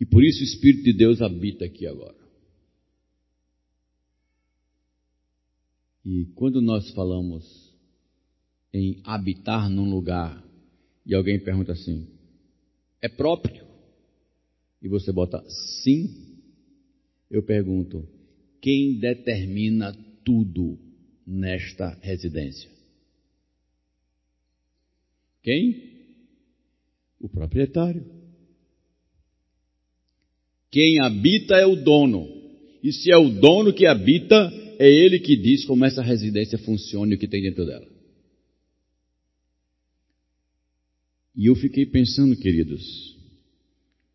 [0.00, 2.16] E por isso o Espírito de Deus habita aqui agora.
[6.04, 7.70] E quando nós falamos
[8.72, 10.42] em habitar num lugar
[11.04, 12.08] e alguém pergunta assim:
[13.02, 13.66] é próprio?
[14.80, 15.44] E você bota
[15.82, 16.38] sim,
[17.30, 18.08] eu pergunto:
[18.62, 19.92] quem determina
[20.24, 20.78] tudo
[21.30, 22.68] nesta residência?
[25.42, 25.90] Quem?
[27.20, 28.04] O proprietário.
[30.70, 32.28] Quem habita é o dono.
[32.82, 37.12] E se é o dono que habita, é ele que diz como essa residência funciona
[37.12, 37.86] e o que tem dentro dela.
[41.36, 43.16] E eu fiquei pensando, queridos,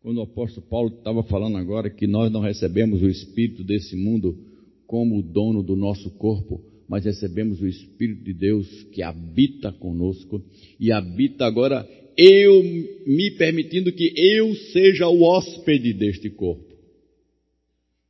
[0.00, 4.38] quando o apóstolo Paulo estava falando agora que nós não recebemos o espírito desse mundo
[4.86, 10.42] como o dono do nosso corpo, mas recebemos o Espírito de Deus que habita conosco
[10.78, 12.62] e habita agora eu
[13.06, 16.74] me permitindo que eu seja o hóspede deste corpo,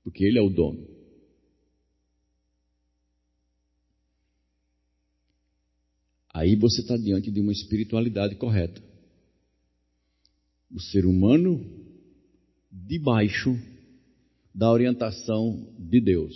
[0.04, 0.86] porque Ele é o dono.
[6.32, 8.82] Aí você está diante de uma espiritualidade correta.
[10.70, 11.64] O ser humano
[12.70, 13.58] debaixo
[14.54, 16.34] da orientação de Deus.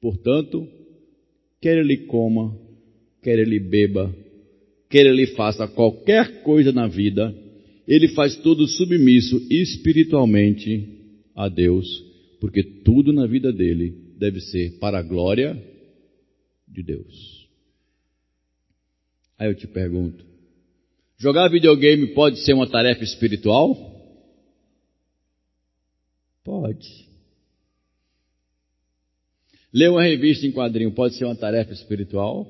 [0.00, 0.66] Portanto,
[1.60, 2.56] quer ele coma,
[3.22, 4.14] quer ele beba,
[4.88, 7.34] quer ele faça qualquer coisa na vida,
[7.86, 10.88] ele faz tudo submisso espiritualmente
[11.34, 11.86] a Deus,
[12.40, 15.60] porque tudo na vida dele deve ser para a glória
[16.66, 17.48] de Deus.
[19.38, 20.24] Aí eu te pergunto:
[21.18, 23.74] jogar videogame pode ser uma tarefa espiritual?
[26.44, 27.09] Pode.
[29.72, 32.46] Ler uma revista em quadrinho pode ser uma tarefa espiritual?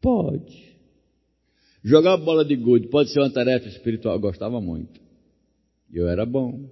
[0.00, 0.76] Pode.
[1.82, 4.14] Jogar bola de gude pode ser uma tarefa espiritual?
[4.14, 5.00] Eu gostava muito.
[5.92, 6.68] Eu era bom.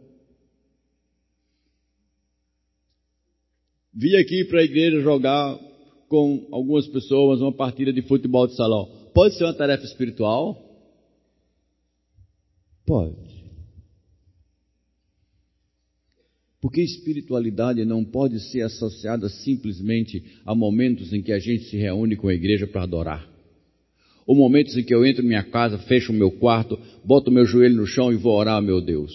[3.92, 5.58] Vim aqui para a igreja jogar
[6.08, 9.10] com algumas pessoas uma partida de futebol de salão.
[9.14, 10.60] Pode ser uma tarefa espiritual?
[12.84, 13.23] Pode.
[16.64, 22.16] Porque espiritualidade não pode ser associada simplesmente a momentos em que a gente se reúne
[22.16, 23.30] com a igreja para adorar.
[24.26, 27.44] Ou momentos em que eu entro em minha casa, fecho o meu quarto, boto meu
[27.44, 29.12] joelho no chão e vou orar meu Deus.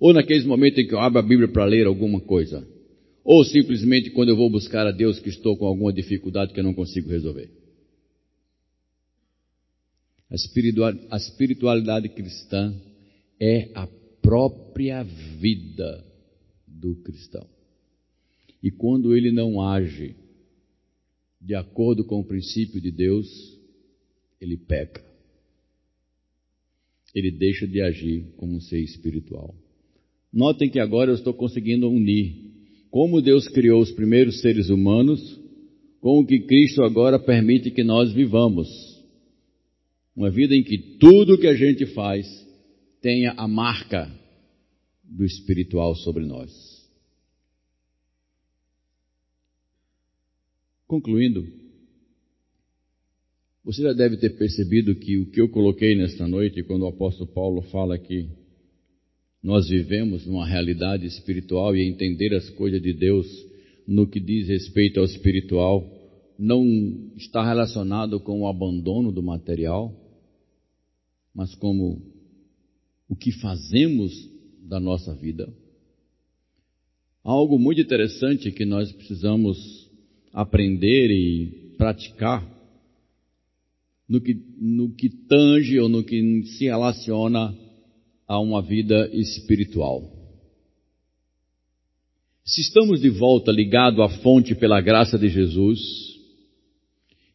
[0.00, 2.66] Ou naqueles momentos em que eu abro a Bíblia para ler alguma coisa.
[3.24, 6.64] Ou simplesmente quando eu vou buscar a Deus que estou com alguma dificuldade que eu
[6.64, 7.48] não consigo resolver.
[10.28, 12.74] A espiritualidade cristã
[13.38, 13.86] é a
[14.20, 16.10] própria vida
[16.82, 17.46] do cristão.
[18.60, 20.16] E quando ele não age
[21.40, 23.26] de acordo com o princípio de Deus,
[24.40, 25.04] ele peca.
[27.14, 29.54] Ele deixa de agir como um ser espiritual.
[30.32, 32.50] Notem que agora eu estou conseguindo unir
[32.90, 35.40] como Deus criou os primeiros seres humanos,
[36.00, 38.68] com o que Cristo agora permite que nós vivamos.
[40.14, 42.26] Uma vida em que tudo que a gente faz
[43.00, 44.10] tenha a marca
[45.04, 46.71] do espiritual sobre nós.
[50.92, 51.48] Concluindo,
[53.64, 57.32] você já deve ter percebido que o que eu coloquei nesta noite, quando o apóstolo
[57.32, 58.28] Paulo fala que
[59.42, 63.26] nós vivemos numa realidade espiritual e entender as coisas de Deus
[63.88, 65.90] no que diz respeito ao espiritual
[66.38, 66.62] não
[67.16, 69.98] está relacionado com o abandono do material,
[71.34, 72.02] mas como
[73.08, 74.12] o que fazemos
[74.60, 75.50] da nossa vida.
[77.24, 79.81] Algo muito interessante que nós precisamos
[80.32, 82.46] aprender e praticar
[84.08, 87.56] no que, no que tange ou no que se relaciona
[88.26, 90.10] a uma vida espiritual.
[92.44, 95.80] Se estamos de volta ligados à fonte pela graça de Jesus,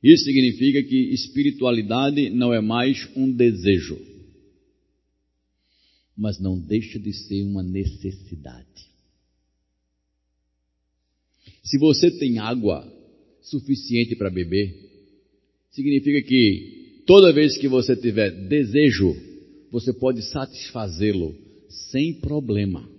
[0.04, 4.00] isso significa que espiritualidade não é mais um desejo,
[6.16, 8.68] mas não deixa de ser uma necessidade.
[11.68, 12.90] Se você tem água
[13.42, 14.74] suficiente para beber,
[15.70, 19.14] significa que toda vez que você tiver desejo,
[19.70, 21.36] você pode satisfazê-lo
[21.92, 22.90] sem problema.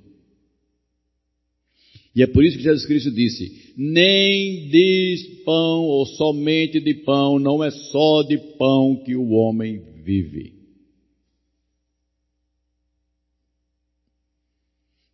[2.14, 7.38] E é por isso que Jesus Cristo disse: nem de pão ou somente de pão,
[7.38, 10.52] não é só de pão que o homem vive.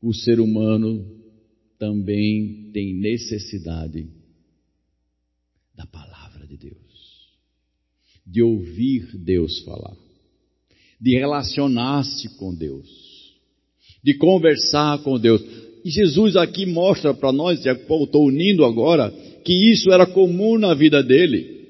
[0.02, 1.23] O ser humano
[1.78, 4.08] também tem necessidade
[5.74, 7.30] da palavra de Deus,
[8.26, 10.04] de ouvir Deus falar
[11.04, 12.88] de relacionar-se com Deus,
[14.02, 15.42] de conversar com Deus.
[15.84, 19.10] E Jesus aqui mostra para nós, e estou unindo agora,
[19.44, 21.68] que isso era comum na vida dele.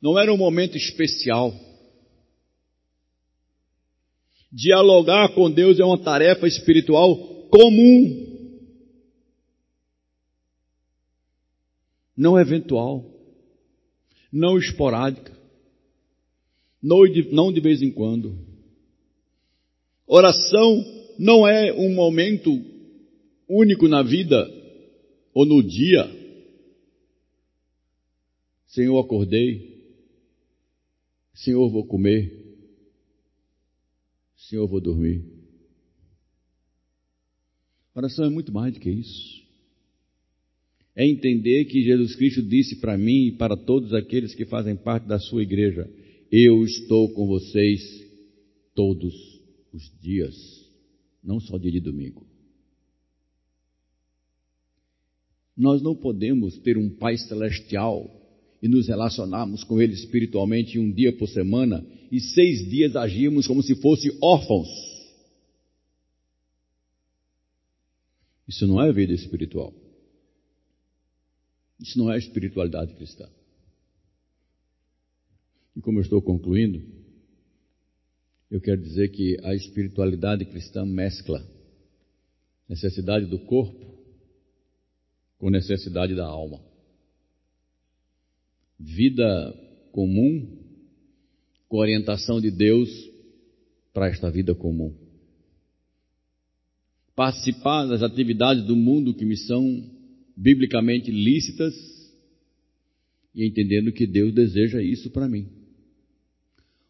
[0.00, 1.52] Não era um momento especial.
[4.52, 7.16] Dialogar com Deus é uma tarefa espiritual
[7.48, 8.30] comum.
[12.14, 13.04] Não eventual,
[14.30, 15.32] não esporádica
[16.82, 18.36] não de vez em quando.
[20.06, 20.84] Oração
[21.18, 22.50] não é um momento
[23.48, 24.50] único na vida
[25.32, 26.10] ou no dia.
[28.66, 29.80] Senhor, acordei.
[31.34, 32.41] Senhor, vou comer.
[34.52, 35.24] Senhor, vou dormir.
[37.94, 39.42] Oração é muito mais do que isso.
[40.94, 45.08] É entender que Jesus Cristo disse para mim e para todos aqueles que fazem parte
[45.08, 45.90] da sua igreja:
[46.30, 47.80] eu estou com vocês
[48.74, 49.14] todos
[49.72, 50.36] os dias,
[51.24, 52.26] não só dia de domingo.
[55.56, 58.21] Nós não podemos ter um Pai celestial
[58.62, 63.60] e nos relacionarmos com Ele espiritualmente um dia por semana e seis dias agirmos como
[63.60, 64.68] se fossem órfãos.
[68.46, 69.74] Isso não é vida espiritual.
[71.80, 73.28] Isso não é espiritualidade cristã.
[75.74, 76.80] E como eu estou concluindo,
[78.48, 81.44] eu quero dizer que a espiritualidade cristã mescla
[82.68, 83.92] necessidade do corpo
[85.38, 86.71] com necessidade da alma.
[88.84, 89.54] Vida
[89.92, 90.58] comum
[91.68, 92.90] com orientação de Deus
[93.92, 94.92] para esta vida comum.
[97.14, 99.88] Participar das atividades do mundo que me são
[100.36, 101.74] biblicamente lícitas
[103.32, 105.48] e entendendo que Deus deseja isso para mim.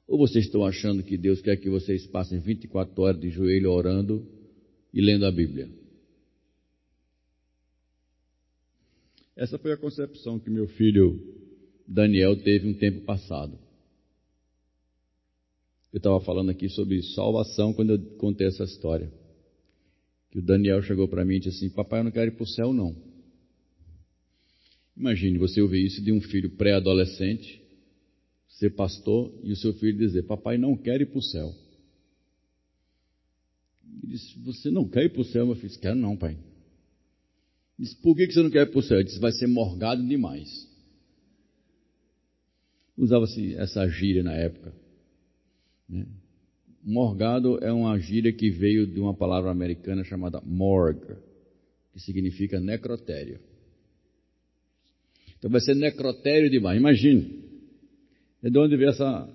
[0.09, 4.27] Ou vocês estão achando que Deus quer que vocês passem 24 horas de joelho orando
[4.95, 5.69] e lendo a Bíblia?
[9.37, 11.42] Essa foi a concepção que meu filho
[11.87, 13.59] Daniel teve um tempo passado.
[15.93, 19.13] Eu estava falando aqui sobre salvação quando eu contei essa história.
[20.31, 22.45] Que o Daniel chegou para mim e disse assim: Papai, eu não quero ir para
[22.45, 22.97] o céu, não.
[24.97, 27.63] Imagine você ouvir isso de um filho pré-adolescente
[28.49, 31.53] ser pastor e o seu filho dizer: Papai não quer ir para o céu.
[34.03, 35.79] Ele disse: Você não quer ir para o céu, meu filho?
[35.79, 36.33] Quero não, pai.
[36.33, 38.99] Ele disse: Por que você não quer ir para o céu?
[38.99, 40.49] Ele disse: Vai ser morgado demais.
[43.03, 44.73] Usava-se essa gíria na época.
[45.89, 46.07] Né?
[46.85, 51.17] Morgado é uma gíria que veio de uma palavra americana chamada morgue,
[51.93, 53.41] que significa necrotério.
[55.37, 56.79] Então vai ser necrotério demais.
[56.79, 57.43] Imagine.
[58.41, 59.29] É de onde vem essa,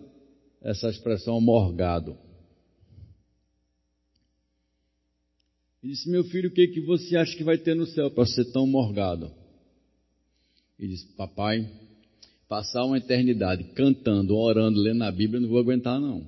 [0.62, 2.18] essa expressão morgado.
[5.84, 8.26] Ele disse, meu filho, o que, que você acha que vai ter no céu para
[8.26, 9.30] ser tão morgado?
[10.80, 11.70] Ele disse, papai,
[12.48, 16.26] passar uma eternidade cantando, orando, lendo a Bíblia, não vou aguentar não.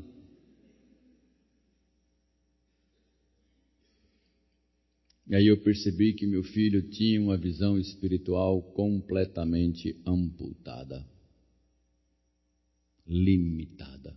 [5.27, 11.05] E aí eu percebi que meu filho tinha uma visão espiritual completamente amputada
[13.09, 14.15] limitada.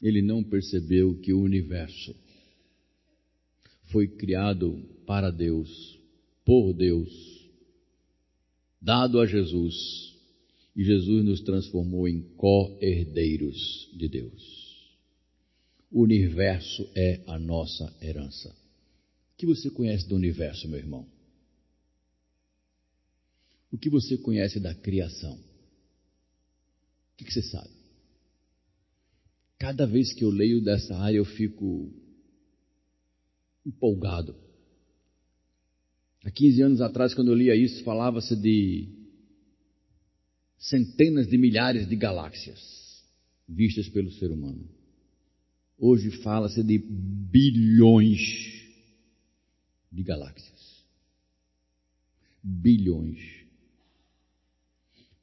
[0.00, 2.14] Ele não percebeu que o universo
[3.86, 5.98] foi criado para Deus,
[6.44, 7.41] por Deus,
[8.82, 9.74] dado a Jesus,
[10.74, 14.62] e Jesus nos transformou em co-herdeiros de Deus.
[15.90, 18.48] O universo é a nossa herança.
[18.48, 21.06] O que você conhece do universo, meu irmão?
[23.70, 25.34] O que você conhece da criação?
[25.34, 27.70] O que, você sabe?
[29.58, 31.92] Cada vez que eu leio dessa área eu fico
[33.64, 34.34] empolgado.
[36.24, 38.88] Há 15 anos atrás, quando eu lia isso, falava-se de
[40.56, 42.60] centenas de milhares de galáxias
[43.48, 44.68] vistas pelo ser humano.
[45.78, 48.20] Hoje fala-se de bilhões
[49.90, 50.84] de galáxias.
[52.42, 53.18] Bilhões.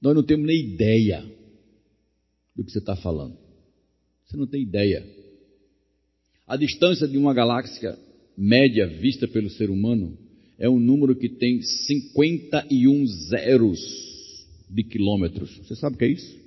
[0.02, 1.22] Nós não temos nem ideia
[2.56, 3.38] do que você está falando.
[4.26, 5.06] Você não tem ideia.
[6.46, 7.98] A distância de uma galáxia
[8.38, 10.18] média vista pelo ser humano
[10.60, 13.80] é um número que tem 51 zeros
[14.70, 15.58] de quilômetros.
[15.58, 16.38] Você sabe o que é isso?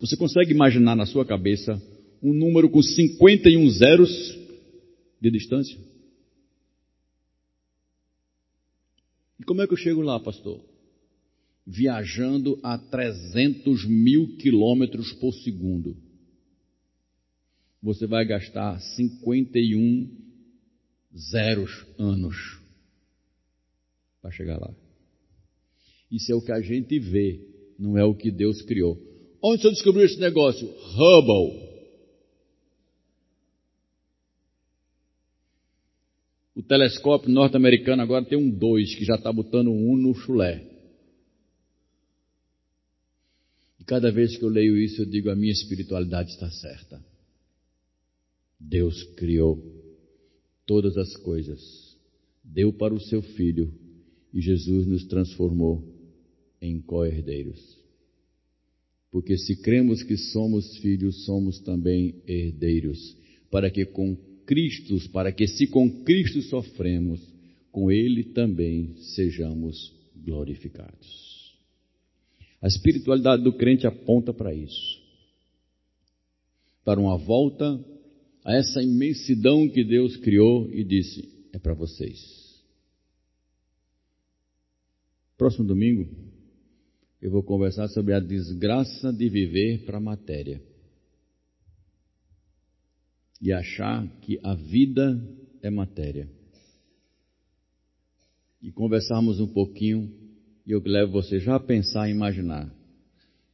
[0.00, 1.80] Você consegue imaginar na sua cabeça
[2.22, 4.38] um número com 51 zeros
[5.20, 5.76] de distância?
[9.38, 10.62] E como é que eu chego lá, pastor?
[11.66, 15.96] viajando a 300 mil quilômetros por segundo.
[17.82, 20.08] Você vai gastar 51
[21.16, 22.36] zeros anos
[24.26, 24.74] para chegar lá.
[26.10, 27.40] Isso é o que a gente vê,
[27.78, 28.98] não é o que Deus criou.
[29.40, 30.66] Onde você descobriu esse negócio?
[30.66, 31.64] Hubble.
[36.56, 40.72] O telescópio norte-americano agora tem um 2 que já está botando um no chulé.
[43.86, 47.00] cada vez que eu leio isso, eu digo: a minha espiritualidade está certa.
[48.58, 49.62] Deus criou
[50.66, 51.60] todas as coisas,
[52.42, 53.85] deu para o seu Filho
[54.36, 55.82] e Jesus nos transformou
[56.60, 57.78] em co-herdeiros.
[59.10, 63.16] Porque se cremos que somos filhos, somos também herdeiros,
[63.50, 67.20] para que com Cristo, para que se com Cristo sofremos,
[67.72, 71.54] com Ele também sejamos glorificados.
[72.60, 75.06] A espiritualidade do crente aponta para isso
[76.86, 77.84] para uma volta
[78.44, 82.45] a essa imensidão que Deus criou e disse: é para vocês.
[85.36, 86.08] Próximo domingo,
[87.20, 90.62] eu vou conversar sobre a desgraça de viver para a matéria
[93.40, 95.22] e achar que a vida
[95.62, 96.26] é matéria.
[98.62, 100.10] E conversarmos um pouquinho,
[100.66, 102.74] e eu levo você já a pensar e imaginar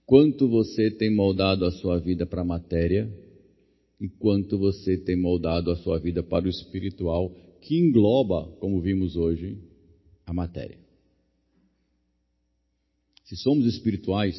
[0.06, 3.12] quanto você tem moldado a sua vida para a matéria
[4.00, 9.16] e quanto você tem moldado a sua vida para o espiritual, que engloba, como vimos
[9.16, 9.58] hoje,
[10.26, 10.81] a matéria.
[13.32, 14.36] Se somos espirituais,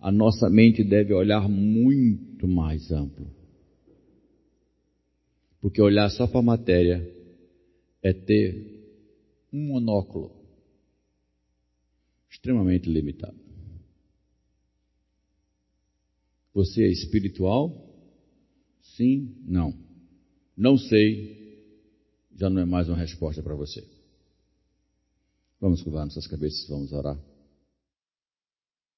[0.00, 3.30] a nossa mente deve olhar muito mais amplo.
[5.60, 7.08] Porque olhar só para a matéria
[8.02, 8.82] é ter
[9.52, 10.32] um monóculo
[12.28, 13.38] extremamente limitado.
[16.52, 17.94] Você é espiritual?
[18.96, 19.72] Sim, não.
[20.56, 21.64] Não sei,
[22.34, 23.88] já não é mais uma resposta para você.
[25.60, 27.29] Vamos curvar nossas cabeças, vamos orar.